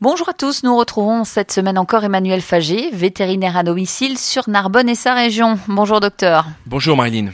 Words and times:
Bonjour 0.00 0.28
à 0.28 0.32
tous, 0.32 0.62
nous 0.62 0.76
retrouvons 0.76 1.24
cette 1.24 1.50
semaine 1.50 1.76
encore 1.76 2.04
Emmanuel 2.04 2.40
Fagé, 2.40 2.88
vétérinaire 2.92 3.56
à 3.56 3.64
domicile 3.64 4.16
sur 4.16 4.48
Narbonne 4.48 4.88
et 4.88 4.94
sa 4.94 5.12
région. 5.12 5.58
Bonjour 5.66 5.98
docteur. 5.98 6.46
Bonjour 6.66 6.96
Marilyn. 6.96 7.30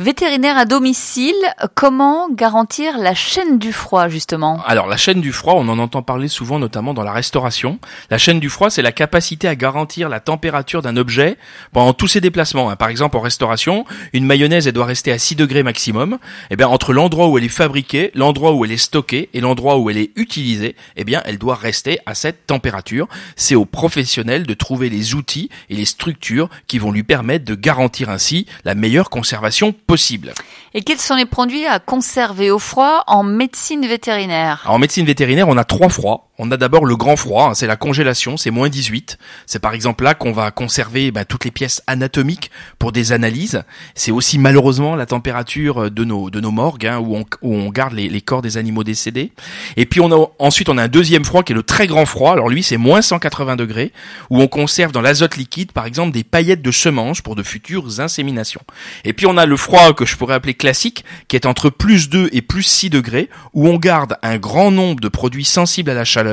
Vétérinaire 0.00 0.56
à 0.56 0.64
domicile, 0.64 1.34
comment 1.74 2.28
garantir 2.30 2.98
la 2.98 3.16
chaîne 3.16 3.58
du 3.58 3.72
froid 3.72 4.06
justement? 4.06 4.62
Alors 4.64 4.86
la 4.86 4.96
chaîne 4.96 5.20
du 5.20 5.32
froid, 5.32 5.54
on 5.56 5.68
en 5.68 5.80
entend 5.80 6.02
parler 6.02 6.28
souvent 6.28 6.60
notamment 6.60 6.94
dans 6.94 7.02
la 7.02 7.10
restauration. 7.10 7.80
La 8.08 8.16
chaîne 8.16 8.38
du 8.38 8.48
froid, 8.48 8.70
c'est 8.70 8.80
la 8.80 8.92
capacité 8.92 9.48
à 9.48 9.56
garantir 9.56 10.08
la 10.08 10.20
température 10.20 10.82
d'un 10.82 10.96
objet 10.96 11.36
pendant 11.72 11.94
tous 11.94 12.06
ses 12.06 12.20
déplacements. 12.20 12.70
Hein. 12.70 12.76
Par 12.76 12.90
exemple 12.90 13.16
en 13.16 13.20
restauration, 13.20 13.86
une 14.12 14.24
mayonnaise 14.24 14.68
elle 14.68 14.72
doit 14.72 14.86
rester 14.86 15.10
à 15.10 15.18
6 15.18 15.34
degrés 15.34 15.64
maximum. 15.64 16.12
Et 16.12 16.52
eh 16.52 16.56
bien 16.56 16.68
entre 16.68 16.92
l'endroit 16.92 17.26
où 17.26 17.36
elle 17.36 17.42
est 17.42 17.48
fabriquée, 17.48 18.12
l'endroit 18.14 18.52
où 18.52 18.64
elle 18.64 18.70
est 18.70 18.76
stockée 18.76 19.30
et 19.34 19.40
l'endroit 19.40 19.78
où 19.78 19.90
elle 19.90 19.98
est 19.98 20.12
utilisée, 20.14 20.76
eh 20.94 21.02
bien 21.02 21.22
elle 21.24 21.38
doit 21.38 21.56
rester 21.56 21.98
à 22.06 22.14
cette 22.14 22.46
température. 22.46 23.08
C'est 23.34 23.56
aux 23.56 23.64
professionnels 23.64 24.46
de 24.46 24.54
trouver 24.54 24.90
les 24.90 25.16
outils 25.16 25.50
et 25.70 25.74
les 25.74 25.86
structures 25.86 26.48
qui 26.68 26.78
vont 26.78 26.92
lui 26.92 27.02
permettre 27.02 27.44
de 27.44 27.56
garantir 27.56 28.10
ainsi 28.10 28.46
la 28.64 28.76
meilleure 28.76 29.10
conservation 29.10 29.74
possible. 29.88 30.34
Et 30.74 30.82
quels 30.82 31.00
sont 31.00 31.16
les 31.16 31.26
produits 31.26 31.66
à 31.66 31.80
conserver 31.80 32.52
au 32.52 32.60
froid 32.60 33.02
en 33.08 33.24
médecine 33.24 33.84
vétérinaire? 33.86 34.64
En 34.68 34.78
médecine 34.78 35.06
vétérinaire, 35.06 35.48
on 35.48 35.56
a 35.56 35.64
trois 35.64 35.88
froids. 35.88 36.27
On 36.40 36.52
a 36.52 36.56
d'abord 36.56 36.84
le 36.84 36.94
grand 36.94 37.16
froid, 37.16 37.48
hein, 37.50 37.54
c'est 37.54 37.66
la 37.66 37.74
congélation, 37.74 38.36
c'est 38.36 38.52
moins 38.52 38.68
18. 38.68 39.18
C'est 39.46 39.58
par 39.58 39.74
exemple 39.74 40.04
là 40.04 40.14
qu'on 40.14 40.30
va 40.30 40.52
conserver 40.52 41.10
bah, 41.10 41.24
toutes 41.24 41.44
les 41.44 41.50
pièces 41.50 41.82
anatomiques 41.88 42.52
pour 42.78 42.92
des 42.92 43.10
analyses. 43.10 43.64
C'est 43.96 44.12
aussi 44.12 44.38
malheureusement 44.38 44.94
la 44.94 45.06
température 45.06 45.90
de 45.90 46.04
nos 46.04 46.30
de 46.30 46.40
nos 46.40 46.52
morgues 46.52 46.86
hein, 46.86 46.98
où, 46.98 47.16
on, 47.16 47.24
où 47.42 47.56
on 47.56 47.70
garde 47.70 47.94
les, 47.94 48.08
les, 48.08 48.20
corps 48.20 48.40
des 48.40 48.56
animaux 48.56 48.84
décédés. 48.84 49.32
Et 49.76 49.84
puis 49.84 50.00
on 50.00 50.12
a 50.12 50.28
ensuite 50.38 50.68
on 50.68 50.78
a 50.78 50.84
un 50.84 50.88
deuxième 50.88 51.24
froid 51.24 51.42
qui 51.42 51.52
est 51.52 51.56
le 51.56 51.64
très 51.64 51.88
grand 51.88 52.06
froid. 52.06 52.34
Alors 52.34 52.48
lui 52.48 52.62
c'est 52.62 52.76
moins 52.76 53.02
180 53.02 53.56
degrés 53.56 53.92
où 54.30 54.40
on 54.40 54.46
conserve 54.46 54.92
dans 54.92 55.02
l'azote 55.02 55.36
liquide 55.36 55.72
par 55.72 55.86
exemple 55.86 56.12
des 56.12 56.22
paillettes 56.22 56.62
de 56.62 56.70
semences 56.70 57.20
pour 57.20 57.34
de 57.34 57.42
futures 57.42 57.98
inséminations. 57.98 58.62
Et 59.04 59.12
puis 59.12 59.26
on 59.26 59.36
a 59.36 59.44
le 59.44 59.56
froid 59.56 59.92
que 59.92 60.06
je 60.06 60.16
pourrais 60.16 60.34
appeler 60.34 60.54
classique 60.54 61.04
qui 61.26 61.34
est 61.34 61.46
entre 61.46 61.68
plus 61.68 62.08
2 62.08 62.28
et 62.30 62.42
plus 62.42 62.62
6 62.62 62.90
degrés 62.90 63.28
où 63.54 63.66
on 63.66 63.76
garde 63.76 64.18
un 64.22 64.38
grand 64.38 64.70
nombre 64.70 65.00
de 65.00 65.08
produits 65.08 65.44
sensibles 65.44 65.90
à 65.90 65.94
la 65.94 66.04
chaleur 66.04 66.27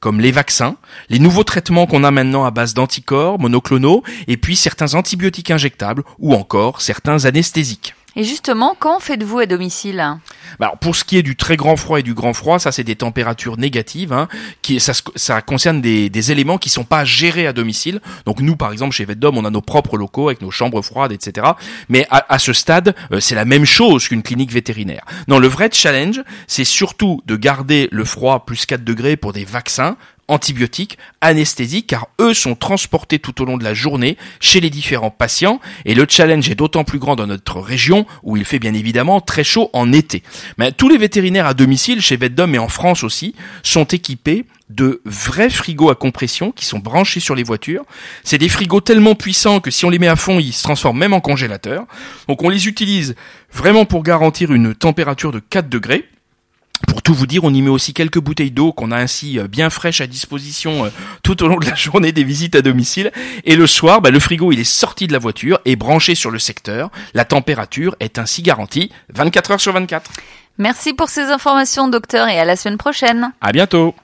comme 0.00 0.20
les 0.20 0.32
vaccins, 0.32 0.76
les 1.08 1.18
nouveaux 1.18 1.44
traitements 1.44 1.86
qu'on 1.86 2.04
a 2.04 2.10
maintenant 2.10 2.44
à 2.44 2.50
base 2.50 2.74
d'anticorps, 2.74 3.38
monoclonaux, 3.38 4.02
et 4.28 4.36
puis 4.36 4.56
certains 4.56 4.94
antibiotiques 4.94 5.50
injectables, 5.50 6.02
ou 6.18 6.34
encore 6.34 6.80
certains 6.80 7.24
anesthésiques. 7.24 7.94
Et 8.16 8.24
justement, 8.24 8.74
quand 8.78 8.98
faites-vous 8.98 9.40
à 9.40 9.46
domicile? 9.46 10.18
Alors 10.60 10.78
pour 10.78 10.96
ce 10.96 11.04
qui 11.04 11.16
est 11.16 11.22
du 11.22 11.36
très 11.36 11.56
grand 11.56 11.76
froid 11.76 12.00
et 12.00 12.02
du 12.02 12.14
grand 12.14 12.32
froid, 12.32 12.58
ça 12.58 12.72
c'est 12.72 12.84
des 12.84 12.96
températures 12.96 13.56
négatives, 13.56 14.12
hein, 14.12 14.28
qui 14.62 14.80
ça, 14.80 14.92
ça 15.14 15.42
concerne 15.42 15.80
des, 15.80 16.10
des, 16.10 16.32
éléments 16.32 16.58
qui 16.58 16.70
sont 16.70 16.84
pas 16.84 17.04
gérés 17.04 17.46
à 17.46 17.52
domicile. 17.52 18.00
Donc 18.24 18.40
nous 18.40 18.56
par 18.56 18.72
exemple 18.72 18.94
chez 18.94 19.04
Vetdom, 19.04 19.36
on 19.36 19.44
a 19.44 19.50
nos 19.50 19.60
propres 19.60 19.96
locaux 19.96 20.28
avec 20.28 20.42
nos 20.42 20.50
chambres 20.50 20.82
froides, 20.82 21.12
etc. 21.12 21.46
Mais 21.88 22.06
à, 22.10 22.24
à 22.32 22.38
ce 22.38 22.52
stade, 22.52 22.94
euh, 23.12 23.20
c'est 23.20 23.34
la 23.34 23.44
même 23.44 23.64
chose 23.64 24.08
qu'une 24.08 24.22
clinique 24.22 24.52
vétérinaire. 24.52 25.04
Non, 25.28 25.38
le 25.38 25.48
vrai 25.48 25.68
challenge, 25.72 26.22
c'est 26.46 26.64
surtout 26.64 27.22
de 27.26 27.36
garder 27.36 27.88
le 27.92 28.04
froid 28.04 28.44
plus 28.44 28.66
4 28.66 28.84
degrés 28.84 29.16
pour 29.16 29.32
des 29.32 29.44
vaccins 29.44 29.96
antibiotiques, 30.28 30.98
anesthésiques, 31.20 31.88
car 31.88 32.08
eux 32.20 32.34
sont 32.34 32.54
transportés 32.54 33.18
tout 33.18 33.40
au 33.42 33.44
long 33.44 33.56
de 33.56 33.64
la 33.64 33.74
journée 33.74 34.16
chez 34.40 34.60
les 34.60 34.70
différents 34.70 35.10
patients, 35.10 35.60
et 35.84 35.94
le 35.94 36.06
challenge 36.08 36.48
est 36.50 36.54
d'autant 36.54 36.84
plus 36.84 36.98
grand 36.98 37.16
dans 37.16 37.26
notre 37.26 37.60
région, 37.60 38.06
où 38.22 38.36
il 38.36 38.44
fait 38.44 38.58
bien 38.58 38.74
évidemment 38.74 39.20
très 39.20 39.44
chaud 39.44 39.70
en 39.72 39.92
été. 39.92 40.22
Mais 40.58 40.72
tous 40.72 40.88
les 40.88 40.98
vétérinaires 40.98 41.46
à 41.46 41.54
domicile, 41.54 42.00
chez 42.00 42.16
Vetdom 42.16 42.52
et 42.54 42.58
en 42.58 42.68
France 42.68 43.04
aussi, 43.04 43.34
sont 43.62 43.84
équipés 43.84 44.46
de 44.68 45.00
vrais 45.04 45.50
frigos 45.50 45.90
à 45.90 45.94
compression 45.94 46.50
qui 46.50 46.64
sont 46.64 46.78
branchés 46.78 47.20
sur 47.20 47.34
les 47.34 47.44
voitures. 47.44 47.84
C'est 48.24 48.38
des 48.38 48.48
frigos 48.48 48.80
tellement 48.80 49.14
puissants 49.14 49.60
que 49.60 49.70
si 49.70 49.84
on 49.84 49.90
les 49.90 49.98
met 49.98 50.08
à 50.08 50.16
fond, 50.16 50.40
ils 50.40 50.52
se 50.52 50.62
transforment 50.62 50.98
même 50.98 51.12
en 51.12 51.20
congélateurs. 51.20 51.86
Donc 52.28 52.42
on 52.42 52.48
les 52.48 52.66
utilise 52.66 53.14
vraiment 53.52 53.84
pour 53.84 54.02
garantir 54.02 54.52
une 54.52 54.74
température 54.74 55.30
de 55.30 55.38
4 55.38 55.68
degrés. 55.68 56.08
Tout 57.06 57.14
vous 57.14 57.28
dire, 57.28 57.44
on 57.44 57.54
y 57.54 57.62
met 57.62 57.70
aussi 57.70 57.94
quelques 57.94 58.18
bouteilles 58.18 58.50
d'eau 58.50 58.72
qu'on 58.72 58.90
a 58.90 58.96
ainsi 58.96 59.38
euh, 59.38 59.46
bien 59.46 59.70
fraîches 59.70 60.00
à 60.00 60.08
disposition 60.08 60.86
euh, 60.86 60.88
tout 61.22 61.40
au 61.44 61.46
long 61.46 61.56
de 61.56 61.64
la 61.64 61.76
journée 61.76 62.10
des 62.10 62.24
visites 62.24 62.56
à 62.56 62.62
domicile. 62.62 63.12
Et 63.44 63.54
le 63.54 63.68
soir, 63.68 64.00
bah, 64.00 64.10
le 64.10 64.18
frigo 64.18 64.50
il 64.50 64.58
est 64.58 64.64
sorti 64.64 65.06
de 65.06 65.12
la 65.12 65.20
voiture 65.20 65.60
et 65.64 65.76
branché 65.76 66.16
sur 66.16 66.32
le 66.32 66.40
secteur. 66.40 66.90
La 67.14 67.24
température 67.24 67.94
est 68.00 68.18
ainsi 68.18 68.42
garantie 68.42 68.90
24 69.14 69.52
heures 69.52 69.60
sur 69.60 69.72
24. 69.72 70.10
Merci 70.58 70.94
pour 70.94 71.08
ces 71.08 71.26
informations, 71.26 71.86
docteur, 71.86 72.26
et 72.26 72.40
à 72.40 72.44
la 72.44 72.56
semaine 72.56 72.76
prochaine. 72.76 73.30
À 73.40 73.52
bientôt. 73.52 73.94